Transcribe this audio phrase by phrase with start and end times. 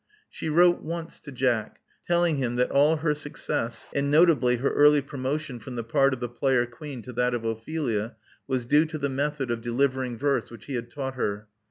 [0.31, 4.99] She wrote once to Jack, telling him that all her success, and notably her early
[4.99, 8.15] promotion from the part of the player queen to that of Ophelia,
[8.47, 11.47] was due to the method of delivering verse which he had taught her.